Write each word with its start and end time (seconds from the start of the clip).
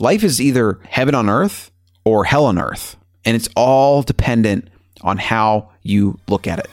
Life 0.00 0.24
is 0.24 0.40
either 0.40 0.80
heaven 0.88 1.14
on 1.14 1.28
earth 1.28 1.70
or 2.04 2.24
hell 2.24 2.46
on 2.46 2.58
earth, 2.58 2.96
and 3.24 3.36
it's 3.36 3.48
all 3.54 4.02
dependent 4.02 4.68
on 5.02 5.18
how 5.18 5.70
you 5.82 6.18
look 6.26 6.48
at 6.48 6.58
it. 6.58 6.68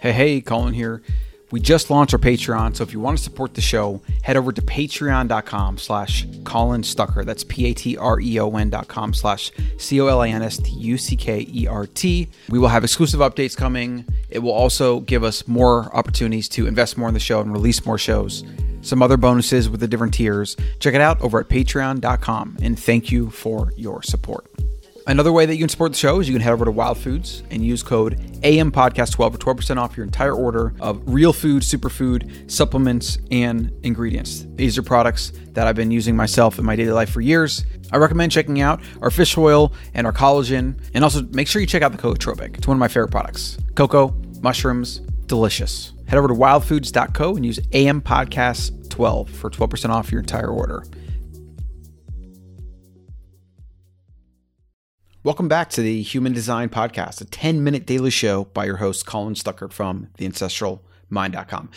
Hey, 0.00 0.12
hey, 0.12 0.40
Colin 0.42 0.74
here. 0.74 1.02
We 1.50 1.60
just 1.60 1.88
launched 1.88 2.12
our 2.12 2.18
Patreon, 2.18 2.76
so 2.76 2.84
if 2.84 2.92
you 2.92 3.00
want 3.00 3.16
to 3.16 3.24
support 3.24 3.54
the 3.54 3.62
show, 3.62 4.02
head 4.22 4.36
over 4.36 4.52
to 4.52 4.60
patreon.com 4.60 5.78
slash 5.78 6.26
Colin 6.44 6.82
Stuckert. 6.82 7.24
That's 7.24 7.44
P-A-T-R-E-O-N 7.44 8.70
dot 8.70 8.88
com 8.88 9.14
slash 9.14 9.50
C-O-L-I-N-S-T-U-C-K-E-R-T. 9.78 12.28
We 12.50 12.58
will 12.58 12.68
have 12.68 12.84
exclusive 12.84 13.20
updates 13.20 13.56
coming. 13.56 14.04
It 14.28 14.40
will 14.40 14.52
also 14.52 15.00
give 15.00 15.24
us 15.24 15.48
more 15.48 15.84
opportunities 15.96 16.50
to 16.50 16.66
invest 16.66 16.98
more 16.98 17.08
in 17.08 17.14
the 17.14 17.20
show 17.20 17.40
and 17.40 17.50
release 17.52 17.86
more 17.86 17.98
shows. 17.98 18.44
Some 18.82 19.02
other 19.02 19.16
bonuses 19.16 19.68
with 19.68 19.80
the 19.80 19.88
different 19.88 20.14
tiers. 20.14 20.56
Check 20.80 20.94
it 20.94 21.00
out 21.00 21.20
over 21.20 21.40
at 21.40 21.48
patreon.com. 21.48 22.58
And 22.62 22.78
thank 22.78 23.10
you 23.10 23.30
for 23.30 23.72
your 23.76 24.02
support. 24.02 24.47
Another 25.08 25.32
way 25.32 25.46
that 25.46 25.54
you 25.54 25.60
can 25.60 25.70
support 25.70 25.92
the 25.92 25.98
show 25.98 26.20
is 26.20 26.28
you 26.28 26.34
can 26.34 26.42
head 26.42 26.52
over 26.52 26.66
to 26.66 26.70
Wild 26.70 26.98
Foods 26.98 27.42
and 27.50 27.64
use 27.64 27.82
code 27.82 28.20
AMPodcast12 28.42 29.32
for 29.32 29.38
12% 29.38 29.78
off 29.78 29.96
your 29.96 30.04
entire 30.04 30.34
order 30.34 30.74
of 30.80 31.00
real 31.06 31.32
food, 31.32 31.62
superfood, 31.62 32.50
supplements, 32.50 33.16
and 33.30 33.72
ingredients. 33.84 34.44
These 34.56 34.76
are 34.76 34.82
products 34.82 35.32
that 35.52 35.66
I've 35.66 35.76
been 35.76 35.90
using 35.90 36.14
myself 36.14 36.58
in 36.58 36.66
my 36.66 36.76
daily 36.76 36.92
life 36.92 37.08
for 37.08 37.22
years. 37.22 37.64
I 37.90 37.96
recommend 37.96 38.32
checking 38.32 38.60
out 38.60 38.82
our 39.00 39.10
fish 39.10 39.38
oil 39.38 39.72
and 39.94 40.06
our 40.06 40.12
collagen, 40.12 40.78
and 40.92 41.02
also 41.02 41.22
make 41.32 41.48
sure 41.48 41.62
you 41.62 41.66
check 41.66 41.80
out 41.80 41.92
the 41.92 41.98
Cocotropic. 41.98 42.58
It's 42.58 42.66
one 42.66 42.76
of 42.76 42.78
my 42.78 42.88
favorite 42.88 43.10
products. 43.10 43.56
Cocoa, 43.76 44.14
mushrooms, 44.42 44.98
delicious. 45.24 45.94
Head 46.06 46.18
over 46.18 46.28
to 46.28 46.34
wildfoods.co 46.34 47.34
and 47.34 47.46
use 47.46 47.58
AMPodcast12 47.58 49.30
for 49.30 49.48
12% 49.48 49.88
off 49.88 50.12
your 50.12 50.20
entire 50.20 50.50
order. 50.50 50.84
Welcome 55.24 55.48
back 55.48 55.68
to 55.70 55.82
the 55.82 56.00
Human 56.00 56.32
Design 56.32 56.68
Podcast, 56.68 57.20
a 57.20 57.24
10 57.24 57.64
minute 57.64 57.84
daily 57.84 58.08
show 58.08 58.44
by 58.44 58.66
your 58.66 58.76
host, 58.76 59.04
Colin 59.04 59.34
Stuckert 59.34 59.72
from 59.72 60.06
theancestralmind.com. 60.16 61.70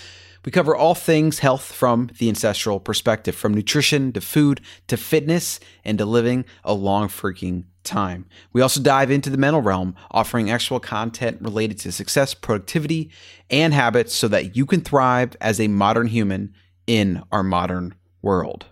We 0.46 0.52
cover 0.52 0.76
all 0.76 0.94
things 0.94 1.40
health 1.40 1.64
from 1.64 2.12
the 2.20 2.30
ancestral 2.30 2.80
perspective, 2.80 3.34
from 3.36 3.56
nutrition 3.56 4.12
to 4.14 4.22
food 4.22 4.62
to 4.86 4.96
fitness 4.96 5.60
and 5.84 5.98
to 5.98 6.06
living 6.06 6.46
a 6.64 6.76
long 6.76 7.08
freaking 7.08 7.64
time. 7.84 8.28
We 8.54 8.62
also 8.62 8.80
dive 8.80 9.10
into 9.10 9.32
the 9.32 9.38
mental 9.38 9.64
realm, 9.64 9.96
offering 10.12 10.52
actual 10.52 10.80
content 10.80 11.42
related 11.42 11.80
to 11.80 11.92
success, 11.92 12.36
productivity, 12.36 13.10
and 13.50 13.74
habits 13.74 14.14
so 14.14 14.28
that 14.28 14.56
you 14.56 14.68
can 14.68 14.82
thrive 14.82 15.36
as 15.42 15.60
a 15.60 15.68
modern 15.68 16.06
human 16.06 16.54
in 16.86 17.24
our 17.32 17.42
modern 17.42 17.96
world. 18.22 18.68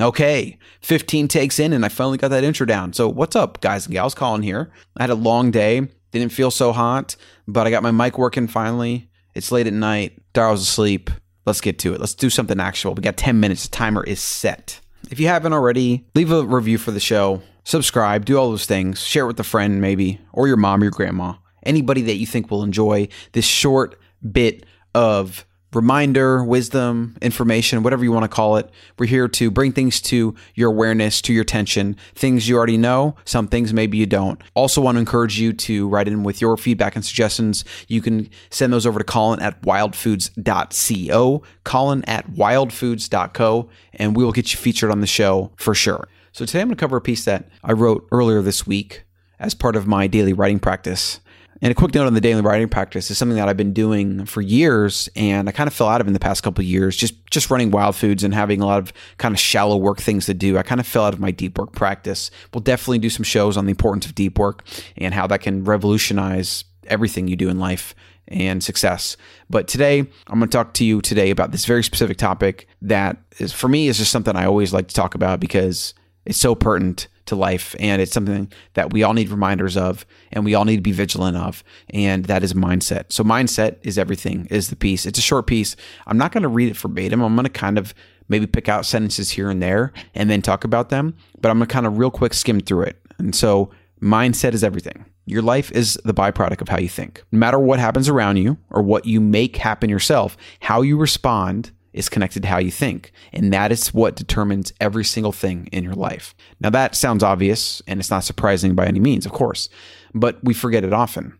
Okay, 0.00 0.58
15 0.80 1.26
takes 1.26 1.58
in, 1.58 1.72
and 1.72 1.84
I 1.84 1.88
finally 1.88 2.18
got 2.18 2.28
that 2.28 2.44
intro 2.44 2.64
down. 2.64 2.92
So, 2.92 3.08
what's 3.08 3.34
up, 3.34 3.60
guys 3.60 3.86
and 3.86 3.92
gals? 3.92 4.14
Colin 4.14 4.42
here. 4.42 4.70
I 4.96 5.02
had 5.02 5.10
a 5.10 5.16
long 5.16 5.50
day, 5.50 5.88
didn't 6.12 6.30
feel 6.30 6.52
so 6.52 6.72
hot, 6.72 7.16
but 7.48 7.66
I 7.66 7.70
got 7.70 7.82
my 7.82 7.90
mic 7.90 8.16
working 8.16 8.46
finally. 8.46 9.10
It's 9.34 9.50
late 9.50 9.66
at 9.66 9.72
night. 9.72 10.20
Daryl's 10.34 10.62
asleep. 10.62 11.10
Let's 11.46 11.60
get 11.60 11.78
to 11.80 11.94
it. 11.94 12.00
Let's 12.00 12.14
do 12.14 12.30
something 12.30 12.60
actual. 12.60 12.94
We 12.94 13.02
got 13.02 13.16
10 13.16 13.40
minutes. 13.40 13.64
The 13.64 13.70
timer 13.70 14.04
is 14.04 14.20
set. 14.20 14.80
If 15.10 15.18
you 15.18 15.26
haven't 15.28 15.52
already, 15.52 16.06
leave 16.14 16.30
a 16.30 16.44
review 16.44 16.78
for 16.78 16.90
the 16.90 17.00
show, 17.00 17.42
subscribe, 17.64 18.24
do 18.24 18.36
all 18.36 18.50
those 18.50 18.66
things, 18.66 19.02
share 19.02 19.24
it 19.24 19.28
with 19.28 19.40
a 19.40 19.44
friend, 19.44 19.80
maybe, 19.80 20.20
or 20.32 20.46
your 20.46 20.56
mom, 20.56 20.80
or 20.80 20.84
your 20.84 20.90
grandma, 20.90 21.34
anybody 21.64 22.02
that 22.02 22.16
you 22.16 22.26
think 22.26 22.50
will 22.50 22.62
enjoy 22.62 23.08
this 23.32 23.46
short 23.46 23.98
bit 24.30 24.66
of 24.94 25.46
reminder, 25.74 26.42
wisdom, 26.42 27.16
information, 27.20 27.82
whatever 27.82 28.04
you 28.04 28.12
want 28.12 28.24
to 28.24 28.28
call 28.28 28.56
it. 28.56 28.70
We're 28.98 29.06
here 29.06 29.28
to 29.28 29.50
bring 29.50 29.72
things 29.72 30.00
to 30.02 30.34
your 30.54 30.70
awareness, 30.70 31.20
to 31.22 31.32
your 31.32 31.42
attention, 31.42 31.96
things 32.14 32.48
you 32.48 32.56
already 32.56 32.78
know, 32.78 33.16
some 33.24 33.48
things 33.48 33.72
maybe 33.72 33.98
you 33.98 34.06
don't. 34.06 34.40
Also 34.54 34.80
want 34.80 34.96
to 34.96 35.00
encourage 35.00 35.38
you 35.38 35.52
to 35.52 35.88
write 35.88 36.08
in 36.08 36.22
with 36.22 36.40
your 36.40 36.56
feedback 36.56 36.96
and 36.96 37.04
suggestions. 37.04 37.64
You 37.86 38.00
can 38.00 38.30
send 38.50 38.72
those 38.72 38.86
over 38.86 38.98
to 38.98 39.04
Colin 39.04 39.40
at 39.40 39.60
wildfoods.co, 39.62 41.42
Colin 41.64 42.04
at 42.06 42.30
wildfoods.co, 42.30 43.68
and 43.94 44.16
we 44.16 44.24
will 44.24 44.32
get 44.32 44.52
you 44.52 44.58
featured 44.58 44.90
on 44.90 45.00
the 45.00 45.06
show 45.06 45.52
for 45.56 45.74
sure. 45.74 46.08
So 46.32 46.44
today 46.44 46.60
I'm 46.60 46.68
going 46.68 46.76
to 46.76 46.80
cover 46.80 46.96
a 46.96 47.00
piece 47.00 47.24
that 47.24 47.48
I 47.64 47.72
wrote 47.72 48.06
earlier 48.12 48.42
this 48.42 48.66
week 48.66 49.04
as 49.38 49.54
part 49.54 49.76
of 49.76 49.86
my 49.86 50.06
daily 50.06 50.32
writing 50.32 50.58
practice. 50.58 51.20
And 51.60 51.72
a 51.72 51.74
quick 51.74 51.94
note 51.94 52.06
on 52.06 52.14
the 52.14 52.20
daily 52.20 52.40
writing 52.40 52.68
practice 52.68 53.10
is 53.10 53.18
something 53.18 53.36
that 53.36 53.48
I've 53.48 53.56
been 53.56 53.72
doing 53.72 54.26
for 54.26 54.40
years, 54.40 55.08
and 55.16 55.48
I 55.48 55.52
kind 55.52 55.66
of 55.66 55.74
fell 55.74 55.88
out 55.88 56.00
of 56.00 56.06
in 56.06 56.12
the 56.12 56.20
past 56.20 56.42
couple 56.42 56.62
years. 56.62 56.96
Just 56.96 57.14
just 57.30 57.50
running 57.50 57.70
wild 57.70 57.96
foods 57.96 58.22
and 58.22 58.32
having 58.32 58.60
a 58.60 58.66
lot 58.66 58.78
of 58.78 58.92
kind 59.18 59.34
of 59.34 59.40
shallow 59.40 59.76
work 59.76 59.98
things 59.98 60.26
to 60.26 60.34
do. 60.34 60.56
I 60.56 60.62
kind 60.62 60.80
of 60.80 60.86
fell 60.86 61.04
out 61.04 61.14
of 61.14 61.20
my 61.20 61.30
deep 61.30 61.58
work 61.58 61.72
practice. 61.72 62.30
We'll 62.54 62.60
definitely 62.60 63.00
do 63.00 63.10
some 63.10 63.24
shows 63.24 63.56
on 63.56 63.66
the 63.66 63.70
importance 63.70 64.06
of 64.06 64.14
deep 64.14 64.38
work 64.38 64.64
and 64.96 65.14
how 65.14 65.26
that 65.26 65.40
can 65.40 65.64
revolutionize 65.64 66.64
everything 66.86 67.28
you 67.28 67.36
do 67.36 67.48
in 67.48 67.58
life 67.58 67.94
and 68.28 68.62
success. 68.62 69.16
But 69.50 69.68
today, 69.68 70.00
I'm 70.00 70.38
going 70.38 70.48
to 70.48 70.56
talk 70.56 70.74
to 70.74 70.84
you 70.84 71.00
today 71.00 71.30
about 71.30 71.50
this 71.50 71.64
very 71.64 71.82
specific 71.82 72.18
topic 72.18 72.68
that 72.82 73.16
is 73.38 73.52
for 73.52 73.68
me 73.68 73.88
is 73.88 73.98
just 73.98 74.12
something 74.12 74.36
I 74.36 74.46
always 74.46 74.72
like 74.72 74.88
to 74.88 74.94
talk 74.94 75.14
about 75.14 75.40
because 75.40 75.94
it's 76.24 76.38
so 76.38 76.54
pertinent 76.54 77.08
to 77.28 77.36
life 77.36 77.74
and 77.78 78.02
it's 78.02 78.12
something 78.12 78.50
that 78.74 78.92
we 78.92 79.02
all 79.02 79.14
need 79.14 79.28
reminders 79.28 79.76
of 79.76 80.04
and 80.32 80.44
we 80.44 80.54
all 80.54 80.64
need 80.64 80.76
to 80.76 80.82
be 80.82 80.92
vigilant 80.92 81.36
of 81.36 81.62
and 81.90 82.26
that 82.26 82.42
is 82.42 82.54
mindset. 82.54 83.12
So 83.12 83.24
mindset 83.24 83.76
is 83.82 83.98
everything 83.98 84.46
is 84.50 84.70
the 84.70 84.76
piece. 84.76 85.06
It's 85.06 85.18
a 85.18 85.22
short 85.22 85.46
piece. 85.46 85.76
I'm 86.06 86.18
not 86.18 86.32
going 86.32 86.42
to 86.42 86.48
read 86.48 86.68
it 86.68 86.76
verbatim. 86.76 87.22
I'm 87.22 87.34
going 87.34 87.44
to 87.44 87.50
kind 87.50 87.78
of 87.78 87.94
maybe 88.28 88.46
pick 88.46 88.68
out 88.68 88.84
sentences 88.84 89.30
here 89.30 89.48
and 89.48 89.62
there 89.62 89.92
and 90.14 90.28
then 90.28 90.42
talk 90.42 90.64
about 90.64 90.90
them 90.90 91.14
but 91.40 91.50
i'm 91.50 91.58
going 91.58 91.68
to 91.68 91.72
kind 91.72 91.86
of 91.86 91.98
real 91.98 92.10
quick 92.10 92.34
skim 92.34 92.60
through 92.60 92.82
it. 92.82 93.00
And 93.18 93.34
so 93.34 93.70
mindset 94.00 94.54
is 94.54 94.62
everything. 94.62 95.04
Your 95.26 95.42
life 95.42 95.70
is 95.72 95.98
the 96.04 96.14
byproduct 96.14 96.62
of 96.62 96.68
how 96.68 96.78
you 96.78 96.88
think. 96.88 97.22
No 97.32 97.38
matter 97.38 97.58
what 97.58 97.78
happens 97.78 98.08
around 98.08 98.36
you 98.38 98.56
or 98.70 98.82
what 98.82 99.04
you 99.04 99.20
make 99.20 99.56
happen 99.56 99.90
yourself 99.90 100.36
how 100.60 100.82
you 100.82 100.96
respond 100.96 101.70
is 101.92 102.08
connected 102.08 102.42
to 102.42 102.48
how 102.48 102.58
you 102.58 102.70
think. 102.70 103.12
And 103.32 103.52
that 103.52 103.72
is 103.72 103.94
what 103.94 104.16
determines 104.16 104.72
every 104.80 105.04
single 105.04 105.32
thing 105.32 105.68
in 105.72 105.84
your 105.84 105.94
life. 105.94 106.34
Now, 106.60 106.70
that 106.70 106.94
sounds 106.94 107.22
obvious 107.22 107.82
and 107.86 108.00
it's 108.00 108.10
not 108.10 108.24
surprising 108.24 108.74
by 108.74 108.86
any 108.86 109.00
means, 109.00 109.26
of 109.26 109.32
course, 109.32 109.68
but 110.14 110.38
we 110.42 110.54
forget 110.54 110.84
it 110.84 110.92
often. 110.92 111.38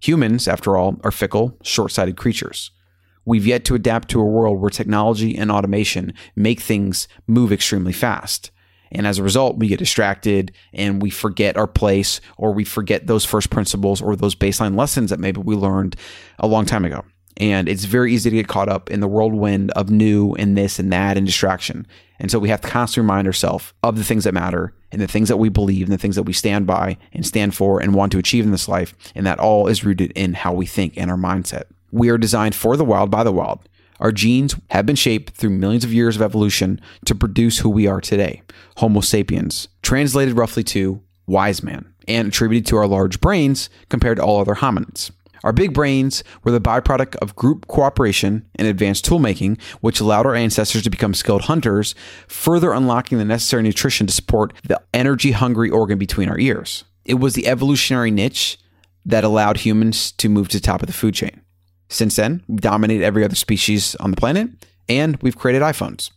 Humans, 0.00 0.48
after 0.48 0.76
all, 0.76 1.00
are 1.02 1.10
fickle, 1.10 1.56
short 1.62 1.92
sighted 1.92 2.16
creatures. 2.16 2.70
We've 3.24 3.46
yet 3.46 3.64
to 3.66 3.74
adapt 3.74 4.10
to 4.10 4.20
a 4.20 4.24
world 4.24 4.60
where 4.60 4.70
technology 4.70 5.36
and 5.36 5.50
automation 5.50 6.12
make 6.36 6.60
things 6.60 7.08
move 7.26 7.52
extremely 7.52 7.92
fast. 7.92 8.50
And 8.92 9.06
as 9.06 9.18
a 9.18 9.22
result, 9.22 9.58
we 9.58 9.68
get 9.68 9.78
distracted 9.78 10.52
and 10.72 11.02
we 11.02 11.10
forget 11.10 11.56
our 11.56 11.66
place 11.66 12.20
or 12.36 12.52
we 12.52 12.64
forget 12.64 13.06
those 13.06 13.24
first 13.24 13.50
principles 13.50 14.00
or 14.00 14.14
those 14.14 14.34
baseline 14.34 14.76
lessons 14.76 15.10
that 15.10 15.18
maybe 15.18 15.40
we 15.40 15.56
learned 15.56 15.96
a 16.38 16.46
long 16.46 16.64
time 16.64 16.84
ago. 16.84 17.04
And 17.36 17.68
it's 17.68 17.84
very 17.84 18.14
easy 18.14 18.30
to 18.30 18.36
get 18.36 18.48
caught 18.48 18.68
up 18.68 18.90
in 18.90 19.00
the 19.00 19.08
whirlwind 19.08 19.70
of 19.72 19.90
new 19.90 20.34
and 20.34 20.56
this 20.56 20.78
and 20.78 20.92
that 20.92 21.16
and 21.16 21.26
distraction. 21.26 21.86
And 22.18 22.30
so 22.30 22.38
we 22.38 22.48
have 22.48 22.60
to 22.60 22.68
constantly 22.68 23.06
remind 23.06 23.26
ourselves 23.26 23.72
of 23.82 23.96
the 23.96 24.04
things 24.04 24.24
that 24.24 24.34
matter 24.34 24.72
and 24.92 25.00
the 25.00 25.08
things 25.08 25.28
that 25.28 25.38
we 25.38 25.48
believe 25.48 25.86
and 25.86 25.92
the 25.92 25.98
things 25.98 26.14
that 26.16 26.22
we 26.22 26.32
stand 26.32 26.66
by 26.66 26.96
and 27.12 27.26
stand 27.26 27.54
for 27.54 27.80
and 27.80 27.94
want 27.94 28.12
to 28.12 28.18
achieve 28.18 28.44
in 28.44 28.52
this 28.52 28.68
life. 28.68 28.94
And 29.14 29.26
that 29.26 29.40
all 29.40 29.66
is 29.66 29.84
rooted 29.84 30.12
in 30.12 30.34
how 30.34 30.52
we 30.52 30.66
think 30.66 30.96
and 30.96 31.10
our 31.10 31.16
mindset. 31.16 31.64
We 31.90 32.08
are 32.08 32.18
designed 32.18 32.54
for 32.54 32.76
the 32.76 32.84
wild 32.84 33.10
by 33.10 33.24
the 33.24 33.32
wild. 33.32 33.68
Our 34.00 34.12
genes 34.12 34.56
have 34.70 34.86
been 34.86 34.96
shaped 34.96 35.34
through 35.34 35.50
millions 35.50 35.84
of 35.84 35.92
years 35.92 36.16
of 36.16 36.22
evolution 36.22 36.80
to 37.04 37.14
produce 37.14 37.58
who 37.58 37.70
we 37.70 37.86
are 37.86 38.00
today 38.00 38.42
Homo 38.76 39.00
sapiens, 39.00 39.68
translated 39.82 40.36
roughly 40.36 40.64
to 40.64 41.00
wise 41.26 41.62
man, 41.62 41.92
and 42.06 42.28
attributed 42.28 42.66
to 42.66 42.76
our 42.76 42.86
large 42.86 43.20
brains 43.20 43.70
compared 43.88 44.16
to 44.18 44.24
all 44.24 44.40
other 44.40 44.56
hominids. 44.56 45.10
Our 45.44 45.52
big 45.52 45.74
brains 45.74 46.24
were 46.42 46.50
the 46.50 46.60
byproduct 46.60 47.16
of 47.16 47.36
group 47.36 47.66
cooperation 47.66 48.46
and 48.56 48.66
advanced 48.66 49.04
toolmaking, 49.04 49.60
which 49.82 50.00
allowed 50.00 50.24
our 50.24 50.34
ancestors 50.34 50.82
to 50.82 50.90
become 50.90 51.12
skilled 51.12 51.42
hunters, 51.42 51.94
further 52.26 52.72
unlocking 52.72 53.18
the 53.18 53.26
necessary 53.26 53.62
nutrition 53.62 54.06
to 54.06 54.12
support 54.12 54.54
the 54.64 54.80
energy 54.94 55.32
hungry 55.32 55.68
organ 55.68 55.98
between 55.98 56.30
our 56.30 56.38
ears. 56.38 56.84
It 57.04 57.14
was 57.14 57.34
the 57.34 57.46
evolutionary 57.46 58.10
niche 58.10 58.58
that 59.04 59.22
allowed 59.22 59.58
humans 59.58 60.12
to 60.12 60.30
move 60.30 60.48
to 60.48 60.56
the 60.56 60.62
top 60.62 60.80
of 60.80 60.86
the 60.86 60.94
food 60.94 61.12
chain. 61.12 61.42
Since 61.90 62.16
then, 62.16 62.42
we've 62.48 62.62
dominated 62.62 63.04
every 63.04 63.22
other 63.22 63.34
species 63.34 63.94
on 63.96 64.10
the 64.10 64.16
planet, 64.16 64.48
and 64.88 65.18
we've 65.20 65.36
created 65.36 65.60
iPhones. 65.60 66.10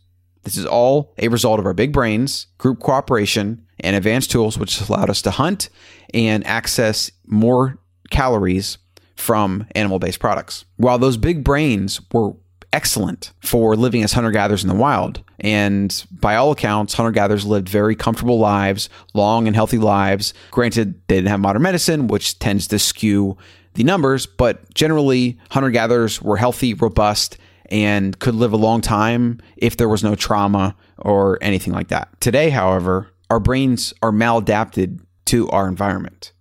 This 0.44 0.56
is 0.56 0.64
all 0.64 1.12
a 1.18 1.28
result 1.28 1.60
of 1.60 1.66
our 1.66 1.74
big 1.74 1.92
brains, 1.92 2.46
group 2.56 2.80
cooperation, 2.80 3.66
and 3.80 3.94
advanced 3.94 4.30
tools, 4.30 4.56
which 4.56 4.80
allowed 4.88 5.10
us 5.10 5.20
to 5.20 5.30
hunt 5.32 5.68
and 6.14 6.46
access 6.46 7.10
more 7.26 7.78
calories 8.10 8.78
from 9.18 9.66
animal 9.74 9.98
based 9.98 10.20
products. 10.20 10.64
While 10.76 10.98
those 10.98 11.16
big 11.16 11.44
brains 11.44 12.00
were 12.12 12.34
excellent 12.72 13.32
for 13.40 13.76
living 13.76 14.02
as 14.02 14.12
hunter 14.12 14.30
gatherers 14.30 14.62
in 14.62 14.68
the 14.68 14.74
wild. 14.74 15.22
And 15.40 16.04
by 16.10 16.36
all 16.36 16.50
accounts, 16.50 16.94
hunter 16.94 17.12
gatherers 17.12 17.46
lived 17.46 17.68
very 17.68 17.94
comfortable 17.94 18.38
lives, 18.38 18.88
long 19.14 19.46
and 19.46 19.56
healthy 19.56 19.78
lives. 19.78 20.34
Granted, 20.50 21.00
they 21.08 21.16
didn't 21.16 21.28
have 21.28 21.40
modern 21.40 21.62
medicine, 21.62 22.08
which 22.08 22.38
tends 22.38 22.66
to 22.68 22.78
skew 22.78 23.36
the 23.74 23.84
numbers, 23.84 24.26
but 24.26 24.72
generally, 24.74 25.38
hunter 25.50 25.70
gatherers 25.70 26.20
were 26.20 26.36
healthy, 26.36 26.74
robust, 26.74 27.38
and 27.70 28.18
could 28.18 28.34
live 28.34 28.52
a 28.52 28.56
long 28.56 28.80
time 28.80 29.40
if 29.56 29.76
there 29.76 29.88
was 29.88 30.02
no 30.02 30.14
trauma 30.14 30.74
or 30.98 31.38
anything 31.40 31.72
like 31.72 31.88
that. 31.88 32.08
Today, 32.20 32.50
however, 32.50 33.10
our 33.30 33.38
brains 33.38 33.94
are 34.02 34.10
maladapted 34.10 35.00
to 35.26 35.48
our 35.50 35.68
environment. 35.68 36.32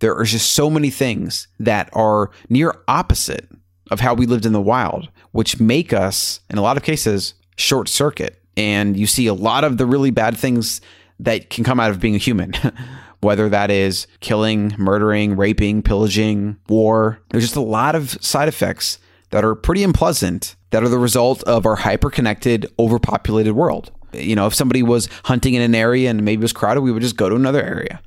There 0.00 0.14
are 0.14 0.24
just 0.24 0.52
so 0.52 0.70
many 0.70 0.90
things 0.90 1.48
that 1.58 1.88
are 1.92 2.30
near 2.48 2.74
opposite 2.88 3.48
of 3.90 4.00
how 4.00 4.14
we 4.14 4.26
lived 4.26 4.46
in 4.46 4.52
the 4.52 4.60
wild, 4.60 5.08
which 5.32 5.60
make 5.60 5.92
us, 5.92 6.40
in 6.50 6.58
a 6.58 6.62
lot 6.62 6.76
of 6.76 6.82
cases, 6.82 7.34
short 7.56 7.88
circuit. 7.88 8.42
And 8.56 8.96
you 8.96 9.06
see 9.06 9.26
a 9.26 9.34
lot 9.34 9.64
of 9.64 9.78
the 9.78 9.86
really 9.86 10.10
bad 10.10 10.36
things 10.36 10.80
that 11.20 11.50
can 11.50 11.64
come 11.64 11.80
out 11.80 11.90
of 11.90 12.00
being 12.00 12.14
a 12.14 12.18
human, 12.18 12.52
whether 13.20 13.48
that 13.48 13.70
is 13.70 14.06
killing, 14.20 14.74
murdering, 14.78 15.36
raping, 15.36 15.82
pillaging, 15.82 16.56
war. 16.68 17.20
There's 17.30 17.44
just 17.44 17.56
a 17.56 17.60
lot 17.60 17.94
of 17.94 18.10
side 18.22 18.48
effects 18.48 18.98
that 19.30 19.44
are 19.44 19.54
pretty 19.54 19.82
unpleasant 19.82 20.56
that 20.70 20.82
are 20.82 20.88
the 20.88 20.98
result 20.98 21.42
of 21.44 21.66
our 21.66 21.76
hyper-connected, 21.76 22.66
overpopulated 22.78 23.54
world. 23.54 23.90
You 24.12 24.36
know, 24.36 24.46
if 24.46 24.54
somebody 24.54 24.82
was 24.82 25.08
hunting 25.24 25.54
in 25.54 25.62
an 25.62 25.74
area 25.74 26.10
and 26.10 26.24
maybe 26.24 26.40
it 26.40 26.44
was 26.44 26.52
crowded, 26.52 26.82
we 26.82 26.92
would 26.92 27.02
just 27.02 27.16
go 27.16 27.28
to 27.28 27.36
another 27.36 27.62
area. 27.62 28.00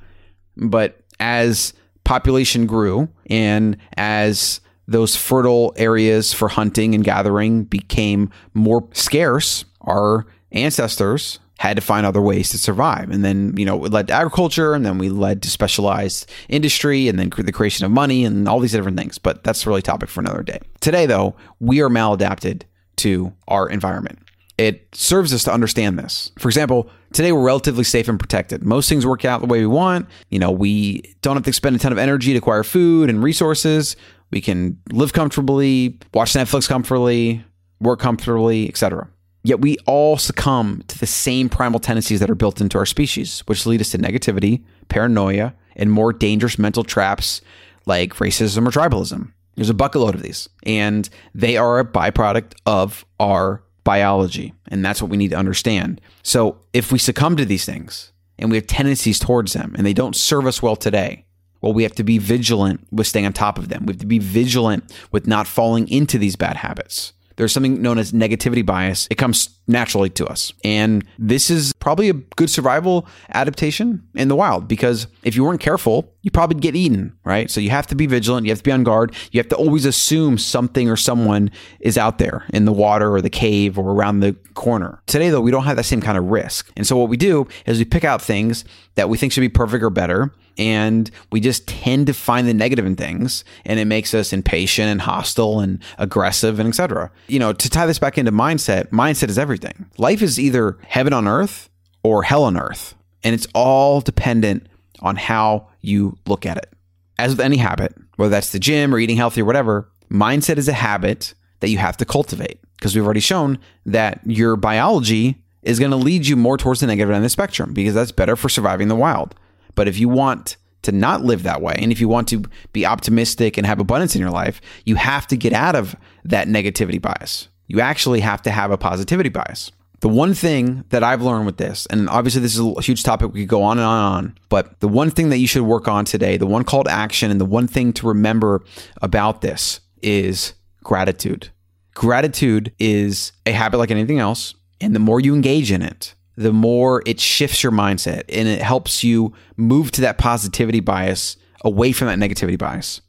But 0.56 0.99
as 1.20 1.72
population 2.04 2.66
grew 2.66 3.08
and 3.26 3.76
as 3.96 4.60
those 4.88 5.14
fertile 5.14 5.72
areas 5.76 6.32
for 6.32 6.48
hunting 6.48 6.94
and 6.94 7.04
gathering 7.04 7.62
became 7.62 8.30
more 8.54 8.88
scarce, 8.92 9.64
our 9.82 10.26
ancestors 10.50 11.38
had 11.60 11.76
to 11.76 11.82
find 11.82 12.06
other 12.06 12.22
ways 12.22 12.50
to 12.50 12.58
survive. 12.58 13.10
And 13.10 13.22
then, 13.22 13.54
you 13.56 13.66
know, 13.66 13.84
it 13.84 13.92
led 13.92 14.08
to 14.08 14.14
agriculture 14.14 14.72
and 14.72 14.84
then 14.84 14.96
we 14.96 15.10
led 15.10 15.42
to 15.42 15.50
specialized 15.50 16.28
industry 16.48 17.06
and 17.06 17.18
then 17.18 17.30
the 17.36 17.52
creation 17.52 17.84
of 17.84 17.92
money 17.92 18.24
and 18.24 18.48
all 18.48 18.60
these 18.60 18.72
different 18.72 18.98
things. 18.98 19.18
But 19.18 19.44
that's 19.44 19.66
really 19.66 19.82
topic 19.82 20.08
for 20.08 20.20
another 20.20 20.42
day. 20.42 20.58
Today, 20.80 21.04
though, 21.04 21.36
we 21.60 21.82
are 21.82 21.90
maladapted 21.90 22.62
to 22.96 23.34
our 23.46 23.68
environment. 23.68 24.18
It 24.60 24.94
serves 24.94 25.32
us 25.32 25.42
to 25.44 25.52
understand 25.54 25.98
this. 25.98 26.32
For 26.38 26.46
example, 26.48 26.90
today 27.14 27.32
we're 27.32 27.40
relatively 27.40 27.82
safe 27.82 28.08
and 28.08 28.20
protected. 28.20 28.62
Most 28.62 28.90
things 28.90 29.06
work 29.06 29.24
out 29.24 29.40
the 29.40 29.46
way 29.46 29.60
we 29.60 29.66
want. 29.66 30.06
You 30.28 30.38
know, 30.38 30.50
we 30.50 31.14
don't 31.22 31.34
have 31.34 31.44
to 31.44 31.48
expend 31.48 31.76
a 31.76 31.78
ton 31.78 31.92
of 31.92 31.98
energy 31.98 32.32
to 32.32 32.38
acquire 32.38 32.62
food 32.62 33.08
and 33.08 33.22
resources. 33.22 33.96
We 34.30 34.42
can 34.42 34.78
live 34.92 35.14
comfortably, 35.14 35.98
watch 36.12 36.34
Netflix 36.34 36.68
comfortably, 36.68 37.42
work 37.80 38.00
comfortably, 38.00 38.68
etc. 38.68 39.08
Yet 39.44 39.62
we 39.62 39.78
all 39.86 40.18
succumb 40.18 40.82
to 40.88 40.98
the 40.98 41.06
same 41.06 41.48
primal 41.48 41.80
tendencies 41.80 42.20
that 42.20 42.28
are 42.28 42.34
built 42.34 42.60
into 42.60 42.76
our 42.76 42.84
species, 42.84 43.40
which 43.46 43.64
lead 43.64 43.80
us 43.80 43.92
to 43.92 43.98
negativity, 43.98 44.62
paranoia, 44.90 45.54
and 45.74 45.90
more 45.90 46.12
dangerous 46.12 46.58
mental 46.58 46.84
traps 46.84 47.40
like 47.86 48.16
racism 48.16 48.68
or 48.68 48.70
tribalism. 48.70 49.32
There's 49.54 49.70
a 49.70 49.74
bucket 49.74 50.02
load 50.02 50.14
of 50.14 50.20
these, 50.20 50.50
and 50.66 51.08
they 51.34 51.56
are 51.56 51.78
a 51.78 51.84
byproduct 51.86 52.52
of 52.66 53.06
our 53.18 53.62
biology. 53.90 54.54
And 54.68 54.84
that's 54.84 55.02
what 55.02 55.10
we 55.10 55.16
need 55.16 55.32
to 55.32 55.36
understand. 55.36 56.00
So 56.22 56.60
if 56.72 56.92
we 56.92 56.98
succumb 57.00 57.34
to 57.38 57.44
these 57.44 57.64
things 57.64 58.12
and 58.38 58.48
we 58.48 58.56
have 58.56 58.68
tendencies 58.68 59.18
towards 59.18 59.52
them 59.52 59.74
and 59.76 59.84
they 59.84 59.92
don't 59.92 60.14
serve 60.14 60.46
us 60.46 60.62
well 60.62 60.76
today, 60.76 61.24
well, 61.60 61.72
we 61.72 61.82
have 61.82 61.96
to 61.96 62.04
be 62.04 62.18
vigilant 62.18 62.86
with 62.92 63.08
staying 63.08 63.26
on 63.26 63.32
top 63.32 63.58
of 63.58 63.68
them. 63.68 63.86
We 63.86 63.94
have 63.94 64.00
to 64.00 64.06
be 64.06 64.20
vigilant 64.20 64.96
with 65.10 65.26
not 65.26 65.48
falling 65.48 65.88
into 65.88 66.18
these 66.18 66.36
bad 66.36 66.56
habits. 66.56 67.14
There's 67.40 67.54
something 67.54 67.80
known 67.80 67.96
as 67.96 68.12
negativity 68.12 68.66
bias. 68.66 69.08
It 69.10 69.14
comes 69.14 69.48
naturally 69.66 70.10
to 70.10 70.26
us. 70.26 70.52
And 70.62 71.06
this 71.18 71.48
is 71.48 71.72
probably 71.72 72.10
a 72.10 72.12
good 72.12 72.50
survival 72.50 73.08
adaptation 73.32 74.06
in 74.14 74.28
the 74.28 74.36
wild 74.36 74.68
because 74.68 75.06
if 75.22 75.34
you 75.34 75.44
weren't 75.44 75.62
careful, 75.62 76.12
you 76.20 76.30
probably 76.30 76.60
get 76.60 76.76
eaten, 76.76 77.16
right? 77.24 77.50
So 77.50 77.62
you 77.62 77.70
have 77.70 77.86
to 77.86 77.94
be 77.94 78.06
vigilant. 78.06 78.44
You 78.44 78.52
have 78.52 78.58
to 78.58 78.64
be 78.64 78.72
on 78.72 78.84
guard. 78.84 79.14
You 79.32 79.40
have 79.40 79.48
to 79.48 79.56
always 79.56 79.86
assume 79.86 80.36
something 80.36 80.90
or 80.90 80.96
someone 80.96 81.50
is 81.80 81.96
out 81.96 82.18
there 82.18 82.44
in 82.52 82.66
the 82.66 82.74
water 82.74 83.10
or 83.10 83.22
the 83.22 83.30
cave 83.30 83.78
or 83.78 83.90
around 83.90 84.20
the 84.20 84.34
corner. 84.52 85.00
Today, 85.06 85.30
though, 85.30 85.40
we 85.40 85.50
don't 85.50 85.64
have 85.64 85.78
that 85.78 85.84
same 85.84 86.02
kind 86.02 86.18
of 86.18 86.24
risk. 86.24 86.70
And 86.76 86.86
so 86.86 86.94
what 86.98 87.08
we 87.08 87.16
do 87.16 87.48
is 87.64 87.78
we 87.78 87.86
pick 87.86 88.04
out 88.04 88.20
things 88.20 88.66
that 88.96 89.08
we 89.08 89.16
think 89.16 89.32
should 89.32 89.40
be 89.40 89.48
perfect 89.48 89.82
or 89.82 89.88
better 89.88 90.30
and 90.60 91.10
we 91.32 91.40
just 91.40 91.66
tend 91.66 92.06
to 92.06 92.12
find 92.12 92.46
the 92.46 92.52
negative 92.52 92.84
in 92.84 92.94
things 92.94 93.44
and 93.64 93.80
it 93.80 93.86
makes 93.86 94.12
us 94.12 94.32
impatient 94.32 94.88
and 94.88 95.00
hostile 95.00 95.58
and 95.58 95.82
aggressive 95.98 96.60
and 96.60 96.68
etc 96.68 97.10
you 97.28 97.38
know 97.38 97.52
to 97.52 97.70
tie 97.70 97.86
this 97.86 97.98
back 97.98 98.18
into 98.18 98.30
mindset 98.30 98.88
mindset 98.90 99.28
is 99.28 99.38
everything. 99.38 99.86
Life 99.96 100.22
is 100.22 100.38
either 100.38 100.76
heaven 100.86 101.12
on 101.12 101.26
earth 101.26 101.70
or 102.02 102.22
hell 102.22 102.44
on 102.44 102.58
earth 102.58 102.94
and 103.24 103.34
it's 103.34 103.48
all 103.54 104.00
dependent 104.00 104.66
on 105.00 105.16
how 105.16 105.68
you 105.80 106.16
look 106.26 106.44
at 106.44 106.58
it. 106.58 106.72
As 107.18 107.32
with 107.32 107.40
any 107.40 107.56
habit 107.56 107.94
whether 108.16 108.30
that's 108.30 108.52
the 108.52 108.58
gym 108.58 108.94
or 108.94 108.98
eating 108.98 109.16
healthy 109.16 109.40
or 109.40 109.46
whatever 109.46 109.90
mindset 110.10 110.58
is 110.58 110.68
a 110.68 110.74
habit 110.74 111.32
that 111.60 111.70
you 111.70 111.78
have 111.78 111.96
to 111.96 112.04
cultivate 112.04 112.60
because 112.76 112.94
we've 112.94 113.04
already 113.04 113.20
shown 113.20 113.58
that 113.86 114.20
your 114.26 114.56
biology 114.56 115.42
is 115.62 115.78
going 115.78 115.90
to 115.90 115.96
lead 115.96 116.26
you 116.26 116.36
more 116.36 116.56
towards 116.56 116.80
the 116.80 116.86
negative 116.86 117.10
end 117.10 117.18
of 117.18 117.22
the 117.22 117.28
spectrum 117.30 117.72
because 117.72 117.94
that's 117.94 118.12
better 118.12 118.36
for 118.36 118.48
surviving 118.48 118.88
the 118.88 118.96
wild 118.96 119.34
but 119.74 119.88
if 119.88 119.98
you 119.98 120.08
want 120.08 120.56
to 120.82 120.92
not 120.92 121.22
live 121.22 121.42
that 121.42 121.60
way, 121.60 121.74
and 121.78 121.92
if 121.92 122.00
you 122.00 122.08
want 122.08 122.28
to 122.28 122.42
be 122.72 122.86
optimistic 122.86 123.58
and 123.58 123.66
have 123.66 123.80
abundance 123.80 124.14
in 124.14 124.20
your 124.20 124.30
life, 124.30 124.60
you 124.84 124.96
have 124.96 125.26
to 125.26 125.36
get 125.36 125.52
out 125.52 125.76
of 125.76 125.94
that 126.24 126.48
negativity 126.48 127.00
bias. 127.00 127.48
You 127.66 127.80
actually 127.80 128.20
have 128.20 128.42
to 128.42 128.50
have 128.50 128.70
a 128.70 128.78
positivity 128.78 129.28
bias. 129.28 129.70
The 130.00 130.08
one 130.08 130.32
thing 130.32 130.84
that 130.88 131.04
I've 131.04 131.20
learned 131.20 131.44
with 131.44 131.58
this, 131.58 131.86
and 131.86 132.08
obviously 132.08 132.40
this 132.40 132.56
is 132.56 132.60
a 132.60 132.80
huge 132.80 133.02
topic, 133.02 133.34
we 133.34 133.40
could 133.40 133.50
go 133.50 133.62
on 133.62 133.76
and 133.76 133.86
on 133.86 133.98
and 133.98 134.26
on, 134.28 134.38
but 134.48 134.80
the 134.80 134.88
one 134.88 135.10
thing 135.10 135.28
that 135.28 135.36
you 135.36 135.46
should 135.46 135.62
work 135.62 135.88
on 135.88 136.06
today, 136.06 136.38
the 136.38 136.46
one 136.46 136.64
call 136.64 136.84
to 136.84 136.90
action, 136.90 137.30
and 137.30 137.38
the 137.38 137.44
one 137.44 137.66
thing 137.66 137.92
to 137.92 138.08
remember 138.08 138.64
about 139.02 139.42
this 139.42 139.80
is 140.02 140.54
gratitude. 140.82 141.50
Gratitude 141.94 142.72
is 142.78 143.32
a 143.44 143.52
habit 143.52 143.76
like 143.76 143.90
anything 143.90 144.18
else. 144.18 144.54
And 144.80 144.94
the 144.94 145.00
more 145.00 145.20
you 145.20 145.34
engage 145.34 145.70
in 145.70 145.82
it, 145.82 146.14
the 146.40 146.54
more 146.54 147.02
it 147.04 147.20
shifts 147.20 147.62
your 147.62 147.70
mindset 147.70 148.22
and 148.30 148.48
it 148.48 148.62
helps 148.62 149.04
you 149.04 149.34
move 149.58 149.90
to 149.90 150.00
that 150.00 150.16
positivity 150.16 150.80
bias 150.80 151.36
away 151.66 151.92
from 151.92 152.08
that 152.08 152.18
negativity 152.18 152.56
bias. 152.56 153.02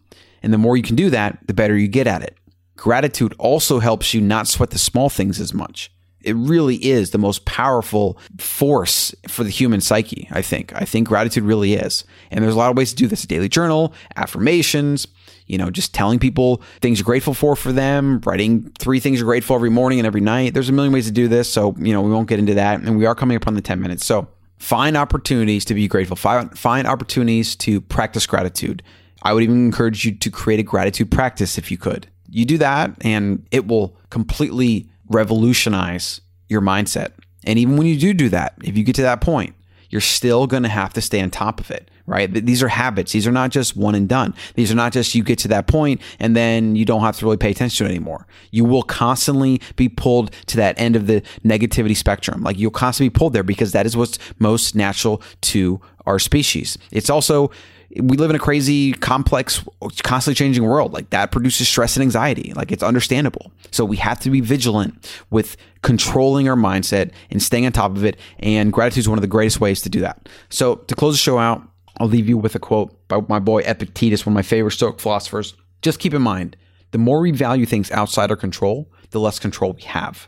And 0.44 0.52
the 0.52 0.58
more 0.58 0.76
you 0.76 0.84
can 0.84 0.98
do 0.98 1.10
that, 1.12 1.38
the 1.48 1.54
better 1.54 1.78
you 1.78 1.88
get 1.88 2.08
at 2.08 2.24
it. 2.24 2.38
Gratitude 2.76 3.34
also 3.40 3.80
helps 3.80 4.14
you 4.14 4.20
not 4.20 4.50
sweat 4.50 4.72
the 4.72 4.78
small 4.78 5.08
things 5.08 5.40
as 5.40 5.54
much. 5.54 5.90
It 6.20 6.36
really 6.36 6.76
is 6.76 7.12
the 7.12 7.18
most 7.18 7.46
powerful 7.46 8.18
force 8.38 9.16
for 9.30 9.46
the 9.46 9.50
human 9.50 9.80
psyche, 9.80 10.28
I 10.32 10.42
think. 10.42 10.74
I 10.76 10.84
think 10.84 11.08
gratitude 11.08 11.46
really 11.46 11.76
is. 11.76 12.04
And 12.32 12.44
there's 12.44 12.54
a 12.54 12.58
lot 12.58 12.70
of 12.70 12.76
ways 12.76 12.90
to 12.90 12.98
do 12.98 13.08
this 13.08 13.24
a 13.24 13.28
daily 13.28 13.48
journal, 13.48 13.94
affirmations, 14.18 15.08
you 15.48 15.58
know, 15.58 15.70
just 15.70 15.94
telling 15.94 16.20
people 16.20 16.62
things 16.82 17.00
you're 17.00 17.06
grateful 17.06 17.34
for 17.34 17.56
for 17.56 17.72
them, 17.72 18.22
writing 18.26 18.72
three 18.80 19.00
things 19.00 19.20
you're 19.20 19.28
grateful 19.28 19.56
every 19.56 19.70
morning 19.70 20.00
and 20.00 20.06
every 20.06 20.22
night. 20.22 20.54
There's 20.54 20.70
a 20.70 20.74
million 20.74 20.94
ways 20.94 21.06
to 21.06 21.12
do 21.12 21.28
this. 21.28 21.52
So, 21.52 21.76
you 21.78 21.94
know, 21.94 22.02
we 22.02 22.12
won't 22.12 22.30
get 22.30 22.40
into 22.40 22.54
that. 22.56 22.80
And 22.82 22.98
we 22.98 23.06
are 23.06 23.16
coming 23.16 23.38
up 23.38 23.48
on 23.48 23.56
the 23.56 23.62
10 23.62 23.82
minutes. 23.82 24.06
So 24.06 24.28
find 24.58 24.96
opportunities 24.96 25.66
to 25.66 25.74
be 25.74 25.88
grateful, 25.88 26.16
find, 26.16 26.58
find 26.58 26.88
opportunities 26.88 27.56
to 27.58 27.82
practice 27.82 28.26
gratitude. 28.26 28.84
I 29.24 29.34
would 29.34 29.44
even 29.44 29.66
encourage 29.66 30.06
you 30.06 30.14
to 30.14 30.32
create 30.32 30.60
a 30.60 30.64
gratitude 30.64 31.12
practice 31.12 31.58
if 31.58 31.72
you 31.72 31.78
could. 31.78 32.08
You 32.30 32.46
do 32.46 32.58
that, 32.60 32.96
and 33.02 33.46
it 33.52 33.68
will 33.68 33.98
completely 34.10 34.90
revolutionize 35.10 36.22
your 36.48 36.62
mindset. 36.62 37.12
And 37.44 37.60
even 37.60 37.78
when 37.78 37.88
you 37.88 37.98
do 37.98 38.14
do 38.14 38.30
that, 38.30 38.54
if 38.64 38.78
you 38.78 38.84
get 38.84 38.96
to 38.96 39.02
that 39.02 39.22
point, 39.22 39.56
you're 39.92 40.02
still 40.02 40.48
going 40.48 40.64
to 40.64 40.70
have 40.70 40.94
to 40.94 41.02
stay 41.02 41.22
on 41.22 41.30
top 41.30 41.60
of 41.60 41.70
it 41.70 41.92
right? 42.08 42.34
These 42.34 42.62
are 42.62 42.68
habits. 42.68 43.14
These 43.14 43.26
are 43.26 43.32
not 43.32 43.52
just 43.52 43.78
one 43.78 43.96
and 43.96 44.10
done. 44.10 44.34
These 44.56 44.70
are 44.70 44.76
not 44.76 44.92
just 44.92 45.16
you 45.16 45.24
get 45.24 45.40
to 45.40 45.48
that 45.48 45.68
point 45.68 46.02
and 46.20 46.36
then 46.36 46.76
you 46.76 46.84
don't 46.84 47.02
have 47.02 47.18
to 47.20 47.26
really 47.26 47.38
pay 47.38 47.52
attention 47.52 47.86
to 47.86 47.90
it 47.90 47.96
anymore. 47.96 48.28
You 48.52 48.66
will 48.66 48.84
constantly 48.84 49.62
be 49.78 49.88
pulled 49.88 50.32
to 50.48 50.58
that 50.58 50.78
end 50.78 50.98
of 50.98 51.08
the 51.08 51.22
negativity 51.46 51.96
spectrum. 51.96 52.44
Like 52.44 52.58
you'll 52.58 52.72
constantly 52.72 53.10
be 53.10 53.14
pulled 53.14 53.32
there 53.32 53.44
because 53.44 53.72
that 53.72 53.86
is 53.86 53.96
what's 53.96 54.20
most 54.40 54.76
natural 54.76 55.22
to 55.42 55.80
our 56.06 56.20
species. 56.20 56.78
It's 56.92 57.10
also 57.10 57.52
we 58.00 58.18
live 58.18 58.30
in 58.30 58.36
a 58.36 58.40
crazy, 58.40 58.94
complex, 58.94 59.64
constantly 60.04 60.36
changing 60.36 60.64
world. 60.64 60.94
Like 60.94 61.10
that 61.10 61.32
produces 61.32 61.68
stress 61.68 61.96
and 61.96 62.04
anxiety. 62.04 62.54
Like 62.54 62.72
it's 62.72 62.84
understandable. 62.84 63.52
So 63.72 63.84
we 63.84 63.98
have 63.98 64.20
to 64.22 64.30
be 64.30 64.40
vigilant 64.40 65.22
with 65.30 65.58
controlling 65.82 66.48
our 66.48 66.56
mindset 66.56 67.12
and 67.30 67.42
staying 67.42 67.66
on 67.66 67.72
top 67.72 67.96
of 67.96 68.06
it. 68.06 68.18
And 68.40 68.72
gratitude 68.72 69.02
is 69.02 69.10
one 69.10 69.18
of 69.18 69.22
the 69.22 69.28
greatest 69.28 69.60
ways 69.60 69.82
to 69.82 69.90
do 69.90 70.00
that. 70.02 70.30
So 70.50 70.76
to 70.76 70.96
close 70.96 71.16
the 71.16 71.20
show 71.20 71.38
out, 71.38 71.64
I'll 71.98 72.08
leave 72.08 72.30
you 72.30 72.38
with 72.38 72.56
a 72.56 72.60
quote 72.60 73.08
by 73.08 73.20
my 73.28 73.40
boy 73.40 73.62
Epictetus, 73.62 74.26
one 74.26 74.34
of 74.34 74.36
my 74.36 74.42
favorite 74.42 74.72
Stoic 74.72 75.00
philosophers. 75.00 75.56
Just 75.82 76.00
keep 76.00 76.14
in 76.14 76.22
mind, 76.22 76.56
the 76.92 76.98
more 76.98 77.20
we 77.20 77.32
value 77.32 77.66
things 77.66 77.92
outside 77.92 78.30
our 78.30 78.38
control, 78.38 78.92
the 79.10 79.20
less 79.20 79.40
control 79.40 79.74
we 79.74 79.82
have. 79.84 80.28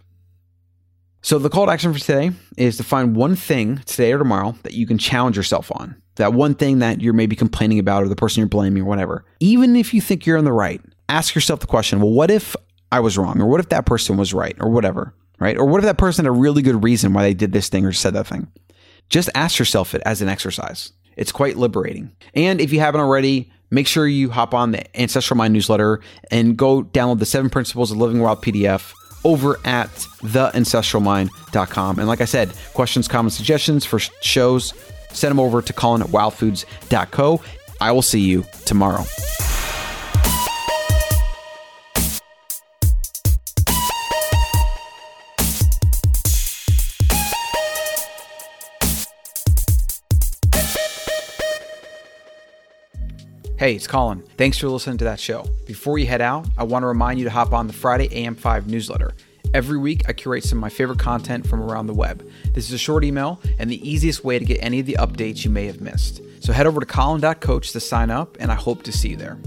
So 1.21 1.39
the 1.39 1.49
call 1.49 1.67
to 1.67 1.71
action 1.71 1.93
for 1.93 1.99
today 1.99 2.31
is 2.57 2.75
to 2.77 2.83
find 2.83 3.15
one 3.15 3.37
thing 3.37 3.77
today 3.85 4.11
or 4.11 4.17
tomorrow 4.17 4.55
that 4.63 4.73
you 4.73 4.85
can 4.85 4.97
challenge 4.97 5.37
yourself 5.37 5.71
on. 5.73 6.02
That 6.15 6.33
one 6.33 6.53
thing 6.53 6.79
that 6.79 7.01
you're 7.01 7.13
maybe 7.13 7.35
complaining 7.35 7.79
about 7.79 8.03
or 8.03 8.07
the 8.07 8.15
person 8.15 8.41
you're 8.41 8.47
blaming 8.47 8.83
or 8.83 8.85
whatever. 8.85 9.25
Even 9.39 9.75
if 9.75 9.93
you 9.93 10.01
think 10.01 10.25
you're 10.25 10.37
in 10.37 10.45
the 10.45 10.51
right, 10.51 10.81
ask 11.09 11.33
yourself 11.33 11.59
the 11.59 11.67
question, 11.67 11.99
well, 11.99 12.11
what 12.11 12.29
if 12.29 12.55
I 12.91 12.99
was 12.99 13.17
wrong? 13.17 13.41
Or 13.41 13.47
what 13.47 13.59
if 13.59 13.69
that 13.69 13.85
person 13.85 14.17
was 14.17 14.33
right? 14.33 14.55
Or 14.59 14.69
whatever, 14.69 15.15
right? 15.39 15.57
Or 15.57 15.65
what 15.65 15.79
if 15.79 15.85
that 15.85 15.97
person 15.97 16.25
had 16.25 16.29
a 16.29 16.33
really 16.33 16.61
good 16.61 16.83
reason 16.83 17.13
why 17.13 17.23
they 17.23 17.33
did 17.33 17.51
this 17.51 17.69
thing 17.69 17.85
or 17.85 17.91
said 17.91 18.13
that 18.13 18.27
thing? 18.27 18.47
Just 19.09 19.29
ask 19.35 19.57
yourself 19.57 19.95
it 19.95 20.01
as 20.05 20.21
an 20.21 20.29
exercise. 20.29 20.91
It's 21.17 21.31
quite 21.31 21.57
liberating. 21.57 22.11
And 22.33 22.61
if 22.61 22.71
you 22.71 22.79
haven't 22.79 23.01
already, 23.01 23.51
make 23.71 23.87
sure 23.87 24.07
you 24.07 24.29
hop 24.29 24.53
on 24.53 24.71
the 24.71 24.99
Ancestral 24.99 25.37
Mind 25.37 25.53
newsletter 25.53 26.01
and 26.31 26.57
go 26.57 26.83
download 26.83 27.19
the 27.19 27.25
seven 27.25 27.49
principles 27.49 27.91
of 27.91 27.97
living 27.97 28.19
wild 28.19 28.43
PDF 28.43 28.93
over 29.23 29.59
at 29.65 29.89
theancestralmind.com. 29.89 31.99
And 31.99 32.07
like 32.07 32.21
I 32.21 32.25
said, 32.25 32.51
questions, 32.73 33.07
comments, 33.07 33.37
suggestions 33.37 33.85
for 33.85 33.99
shows, 33.99 34.73
send 35.13 35.31
them 35.31 35.39
over 35.39 35.61
to 35.61 35.73
Colin 35.73 36.01
at 36.01 36.09
wildfoods.co. 36.09 37.41
I 37.79 37.91
will 37.91 38.01
see 38.01 38.21
you 38.21 38.45
tomorrow. 38.65 39.03
Hey, 53.63 53.75
it's 53.75 53.87
Colin. 53.87 54.21
Thanks 54.35 54.57
for 54.57 54.67
listening 54.67 54.97
to 54.97 55.05
that 55.05 55.21
show. 55.21 55.45
Before 55.65 55.97
you 55.97 56.05
head 56.05 56.19
out, 56.19 56.45
I 56.57 56.63
want 56.63 56.83
to 56.83 56.87
remind 56.87 57.19
you 57.19 57.23
to 57.23 57.31
hop 57.31 57.53
on 57.53 57.67
the 57.67 57.71
Friday 57.71 58.09
AM5 58.09 58.67
newsletter. 58.67 59.13
Every 59.53 59.77
week, 59.77 60.09
I 60.09 60.13
curate 60.13 60.43
some 60.43 60.57
of 60.57 60.61
my 60.61 60.69
favorite 60.69 60.97
content 60.97 61.45
from 61.45 61.61
around 61.61 61.85
the 61.85 61.93
web. 61.93 62.27
This 62.53 62.65
is 62.67 62.73
a 62.73 62.77
short 62.79 63.03
email 63.03 63.39
and 63.59 63.69
the 63.69 63.87
easiest 63.87 64.23
way 64.23 64.39
to 64.39 64.45
get 64.45 64.57
any 64.63 64.79
of 64.79 64.87
the 64.87 64.97
updates 64.99 65.45
you 65.45 65.51
may 65.51 65.67
have 65.67 65.79
missed. 65.79 66.21
So 66.39 66.51
head 66.51 66.65
over 66.65 66.79
to 66.79 66.85
colin.coach 66.87 67.71
to 67.71 67.79
sign 67.79 68.09
up, 68.09 68.35
and 68.39 68.51
I 68.51 68.55
hope 68.55 68.81
to 68.83 68.91
see 68.91 69.09
you 69.09 69.15
there. 69.15 69.37